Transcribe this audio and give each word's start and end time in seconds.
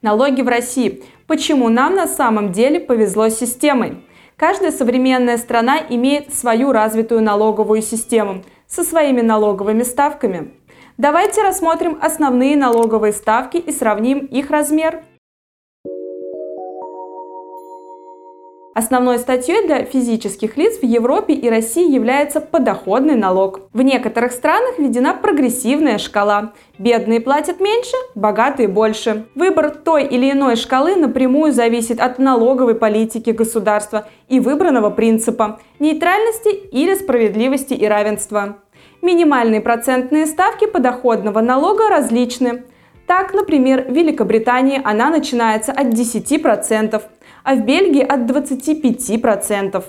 Налоги 0.00 0.42
в 0.42 0.48
России. 0.48 1.02
Почему 1.26 1.68
нам 1.68 1.96
на 1.96 2.06
самом 2.06 2.52
деле 2.52 2.78
повезло 2.78 3.30
с 3.30 3.38
системой? 3.38 4.04
Каждая 4.36 4.70
современная 4.70 5.38
страна 5.38 5.80
имеет 5.88 6.32
свою 6.32 6.70
развитую 6.70 7.20
налоговую 7.20 7.82
систему 7.82 8.44
со 8.68 8.84
своими 8.84 9.22
налоговыми 9.22 9.82
ставками. 9.82 10.52
Давайте 10.98 11.42
рассмотрим 11.42 11.98
основные 12.00 12.56
налоговые 12.56 13.12
ставки 13.12 13.56
и 13.56 13.72
сравним 13.72 14.18
их 14.20 14.50
размер. 14.50 15.02
Основной 18.78 19.18
статьей 19.18 19.66
для 19.66 19.82
физических 19.82 20.56
лиц 20.56 20.78
в 20.78 20.84
Европе 20.84 21.34
и 21.34 21.50
России 21.50 21.92
является 21.92 22.40
подоходный 22.40 23.16
налог. 23.16 23.62
В 23.72 23.82
некоторых 23.82 24.30
странах 24.30 24.78
введена 24.78 25.14
прогрессивная 25.14 25.98
шкала. 25.98 26.52
Бедные 26.78 27.20
платят 27.20 27.58
меньше, 27.58 27.96
богатые 28.14 28.68
больше. 28.68 29.26
Выбор 29.34 29.70
той 29.70 30.04
или 30.06 30.30
иной 30.30 30.54
шкалы 30.54 30.94
напрямую 30.94 31.50
зависит 31.50 31.98
от 31.98 32.20
налоговой 32.20 32.76
политики 32.76 33.30
государства 33.30 34.06
и 34.28 34.38
выбранного 34.38 34.90
принципа 34.90 35.58
нейтральности 35.80 36.50
или 36.50 36.94
справедливости 36.94 37.74
и 37.74 37.84
равенства. 37.84 38.58
Минимальные 39.02 39.60
процентные 39.60 40.24
ставки 40.24 40.66
подоходного 40.66 41.40
налога 41.40 41.88
различны. 41.88 42.62
Так, 43.08 43.34
например, 43.34 43.86
в 43.88 43.92
Великобритании 43.92 44.80
она 44.84 45.08
начинается 45.08 45.72
от 45.72 45.86
10%, 45.86 47.02
а 47.42 47.54
в 47.54 47.64
Бельгии 47.64 48.02
от 48.02 48.30
25%. 48.30 49.82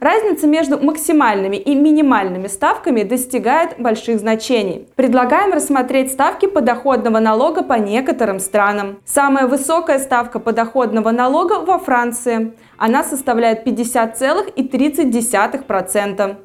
Разница 0.00 0.46
между 0.46 0.82
максимальными 0.82 1.56
и 1.56 1.74
минимальными 1.74 2.46
ставками 2.46 3.02
достигает 3.02 3.78
больших 3.78 4.18
значений. 4.18 4.88
Предлагаем 4.96 5.52
рассмотреть 5.52 6.12
ставки 6.12 6.46
подоходного 6.46 7.18
налога 7.18 7.62
по 7.62 7.74
некоторым 7.74 8.40
странам. 8.40 9.00
Самая 9.04 9.46
высокая 9.46 9.98
ставка 9.98 10.40
подоходного 10.40 11.10
налога 11.10 11.60
во 11.60 11.78
Франции. 11.78 12.54
Она 12.78 13.04
составляет 13.04 13.66
50,30%. 13.66 16.36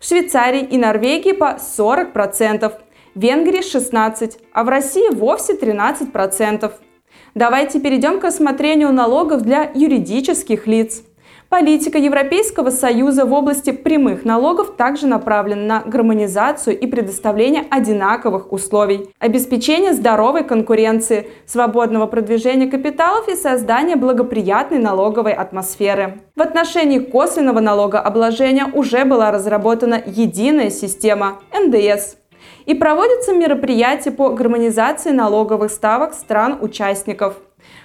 В 0.00 0.06
Швейцарии 0.06 0.60
и 0.60 0.78
Норвегии 0.78 1.32
по 1.32 1.58
40%, 1.58 2.72
в 3.16 3.20
Венгрии 3.20 3.60
16%, 3.60 4.36
а 4.52 4.62
в 4.62 4.68
России 4.68 5.12
вовсе 5.12 5.54
13%. 5.54 6.70
Давайте 7.34 7.80
перейдем 7.80 8.20
к 8.20 8.24
рассмотрению 8.24 8.92
налогов 8.92 9.42
для 9.42 9.70
юридических 9.74 10.66
лиц. 10.66 11.02
Политика 11.48 11.96
Европейского 11.96 12.70
Союза 12.70 13.24
в 13.24 13.32
области 13.32 13.70
прямых 13.70 14.24
налогов 14.24 14.76
также 14.76 15.06
направлена 15.06 15.62
на 15.62 15.80
гармонизацию 15.90 16.78
и 16.78 16.86
предоставление 16.88 17.64
одинаковых 17.70 18.52
условий, 18.52 19.10
обеспечение 19.20 19.94
здоровой 19.94 20.42
конкуренции, 20.42 21.28
свободного 21.46 22.06
продвижения 22.06 22.66
капиталов 22.66 23.28
и 23.28 23.36
создание 23.36 23.94
благоприятной 23.96 24.78
налоговой 24.78 25.34
атмосферы. 25.34 26.20
В 26.34 26.42
отношении 26.42 26.98
косвенного 26.98 27.60
налогообложения 27.60 28.66
уже 28.66 29.04
была 29.04 29.30
разработана 29.30 30.02
единая 30.04 30.70
система 30.70 31.38
НДС 31.54 32.16
и 32.66 32.74
проводятся 32.74 33.32
мероприятия 33.32 34.10
по 34.10 34.30
гармонизации 34.30 35.10
налоговых 35.10 35.70
ставок 35.70 36.14
стран-участников. 36.14 37.36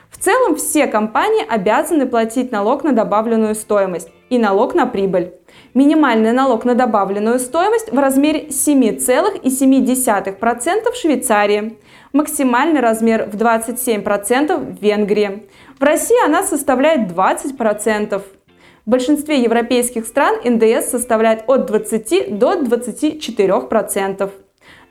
В 0.09 0.17
целом 0.17 0.55
все 0.57 0.87
компании 0.87 1.45
обязаны 1.47 2.05
платить 2.05 2.51
налог 2.51 2.83
на 2.83 2.91
добавленную 2.91 3.55
стоимость 3.55 4.09
и 4.29 4.37
налог 4.37 4.75
на 4.75 4.85
прибыль. 4.85 5.31
Минимальный 5.73 6.33
налог 6.33 6.65
на 6.65 6.75
добавленную 6.75 7.39
стоимость 7.39 7.91
в 7.91 7.97
размере 7.97 8.47
7,7% 8.47 10.91
в 10.91 10.95
Швейцарии, 10.95 11.77
максимальный 12.11 12.81
размер 12.81 13.29
в 13.31 13.35
27% 13.35 14.57
в 14.57 14.83
Венгрии. 14.83 15.47
В 15.79 15.83
России 15.83 16.21
она 16.25 16.43
составляет 16.43 17.09
20%. 17.09 18.21
В 18.85 18.89
большинстве 18.89 19.41
европейских 19.41 20.05
стран 20.05 20.35
НДС 20.43 20.89
составляет 20.89 21.45
от 21.47 21.67
20 21.67 22.37
до 22.37 22.55
24%. 22.55 24.29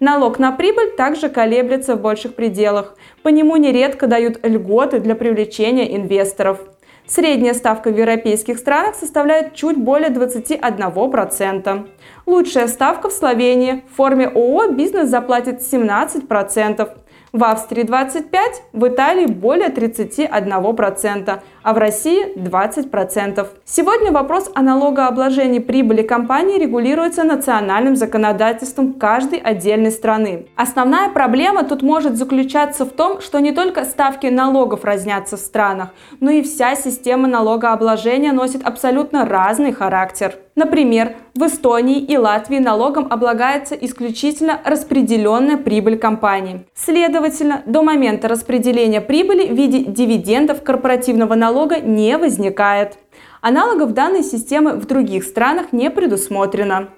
Налог 0.00 0.38
на 0.38 0.50
прибыль 0.50 0.92
также 0.96 1.28
колеблется 1.28 1.94
в 1.94 2.00
больших 2.00 2.34
пределах. 2.34 2.96
По 3.22 3.28
нему 3.28 3.56
нередко 3.56 4.06
дают 4.06 4.40
льготы 4.42 4.98
для 4.98 5.14
привлечения 5.14 5.94
инвесторов. 5.94 6.58
Средняя 7.06 7.52
ставка 7.52 7.90
в 7.90 7.98
европейских 7.98 8.58
странах 8.58 8.94
составляет 8.94 9.54
чуть 9.54 9.76
более 9.76 10.08
21%. 10.08 11.88
Лучшая 12.24 12.68
ставка 12.68 13.10
в 13.10 13.12
Словении. 13.12 13.84
В 13.92 13.96
форме 13.96 14.28
ООО 14.28 14.68
бизнес 14.68 15.10
заплатит 15.10 15.60
17%. 15.60 16.88
В 17.32 17.44
Австрии 17.44 17.84
25%, 17.84 18.24
в 18.72 18.88
Италии 18.88 19.26
более 19.26 19.68
31%, 19.68 21.40
а 21.62 21.72
в 21.72 21.78
России 21.78 22.36
20%. 22.36 23.46
Сегодня 23.64 24.10
вопрос 24.10 24.50
о 24.54 24.62
налогообложении 24.62 25.60
прибыли 25.60 26.02
компании 26.02 26.58
регулируется 26.58 27.22
национальным 27.22 27.94
законодательством 27.94 28.94
каждой 28.94 29.38
отдельной 29.38 29.92
страны. 29.92 30.48
Основная 30.56 31.10
проблема 31.10 31.62
тут 31.62 31.82
может 31.82 32.16
заключаться 32.16 32.84
в 32.84 32.90
том, 32.90 33.20
что 33.20 33.38
не 33.38 33.52
только 33.52 33.84
ставки 33.84 34.26
налогов 34.26 34.84
разнятся 34.84 35.36
в 35.36 35.40
странах, 35.40 35.90
но 36.18 36.32
и 36.32 36.42
вся 36.42 36.74
система 36.74 37.28
налогообложения 37.28 38.32
носит 38.32 38.66
абсолютно 38.66 39.24
разный 39.24 39.72
характер. 39.72 40.34
Например, 40.56 41.16
в 41.34 41.46
Эстонии 41.46 41.98
и 41.98 42.18
Латвии 42.18 42.58
налогом 42.58 43.06
облагается 43.10 43.74
исключительно 43.74 44.60
распределенная 44.64 45.56
прибыль 45.56 45.96
компании. 45.96 46.66
Следовательно, 46.74 47.62
до 47.66 47.82
момента 47.82 48.28
распределения 48.28 49.00
прибыли 49.00 49.46
в 49.46 49.52
виде 49.52 49.84
дивидендов 49.84 50.62
корпоративного 50.62 51.34
налога 51.34 51.80
не 51.80 52.18
возникает. 52.18 52.98
Аналогов 53.40 53.94
данной 53.94 54.22
системы 54.22 54.72
в 54.72 54.86
других 54.86 55.24
странах 55.24 55.72
не 55.72 55.88
предусмотрено. 55.88 56.88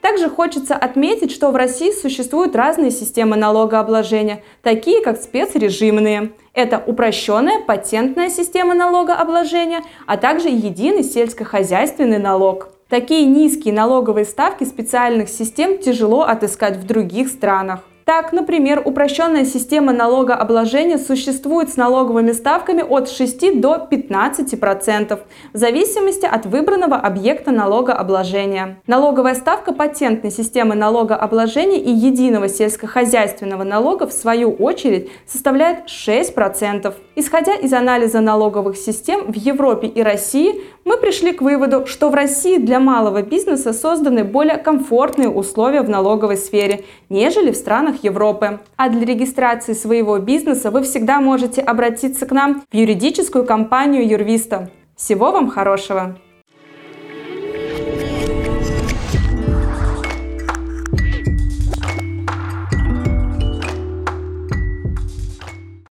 Также 0.00 0.28
хочется 0.28 0.74
отметить, 0.74 1.32
что 1.32 1.50
в 1.50 1.56
России 1.56 1.92
существуют 1.92 2.54
разные 2.54 2.90
системы 2.90 3.36
налогообложения, 3.36 4.42
такие 4.62 5.02
как 5.02 5.16
спецрежимные. 5.20 6.32
Это 6.54 6.82
упрощенная 6.84 7.60
патентная 7.60 8.28
система 8.28 8.74
налогообложения, 8.74 9.82
а 10.06 10.16
также 10.16 10.48
единый 10.48 11.02
сельскохозяйственный 11.02 12.18
налог. 12.18 12.68
Такие 12.92 13.24
низкие 13.24 13.72
налоговые 13.72 14.26
ставки 14.26 14.64
специальных 14.64 15.30
систем 15.30 15.78
тяжело 15.78 16.24
отыскать 16.24 16.76
в 16.76 16.86
других 16.86 17.28
странах. 17.28 17.80
Так, 18.04 18.32
например, 18.32 18.82
упрощенная 18.84 19.44
система 19.44 19.92
налогообложения 19.92 20.98
существует 20.98 21.70
с 21.70 21.76
налоговыми 21.76 22.32
ставками 22.32 22.82
от 22.82 23.08
6 23.08 23.60
до 23.60 23.86
15% 23.90 25.20
в 25.52 25.56
зависимости 25.56 26.26
от 26.26 26.46
выбранного 26.46 26.96
объекта 26.96 27.52
налогообложения. 27.52 28.80
Налоговая 28.86 29.34
ставка 29.34 29.72
патентной 29.72 30.30
системы 30.30 30.74
налогообложения 30.74 31.78
и 31.78 31.90
единого 31.90 32.48
сельскохозяйственного 32.48 33.62
налога 33.62 34.06
в 34.06 34.12
свою 34.12 34.52
очередь 34.52 35.10
составляет 35.26 35.86
6%. 35.86 36.92
Исходя 37.14 37.54
из 37.54 37.72
анализа 37.72 38.20
налоговых 38.20 38.76
систем 38.76 39.30
в 39.30 39.36
Европе 39.36 39.86
и 39.86 40.02
России, 40.02 40.60
мы 40.84 40.96
пришли 40.96 41.32
к 41.32 41.42
выводу, 41.42 41.86
что 41.86 42.10
в 42.10 42.14
России 42.14 42.58
для 42.58 42.80
малого 42.80 43.22
бизнеса 43.22 43.72
созданы 43.72 44.24
более 44.24 44.56
комфортные 44.56 45.28
условия 45.28 45.82
в 45.82 45.88
налоговой 45.88 46.36
сфере, 46.36 46.84
нежели 47.08 47.52
в 47.52 47.56
странах 47.92 48.04
Европы. 48.04 48.60
А 48.76 48.88
для 48.88 49.04
регистрации 49.04 49.74
своего 49.74 50.18
бизнеса 50.18 50.70
вы 50.70 50.82
всегда 50.82 51.20
можете 51.20 51.60
обратиться 51.60 52.26
к 52.26 52.32
нам 52.32 52.62
в 52.70 52.74
юридическую 52.74 53.44
компанию 53.44 54.08
Юрвиста. 54.08 54.70
Всего 54.96 55.32
вам 55.32 55.50
хорошего! 55.50 56.16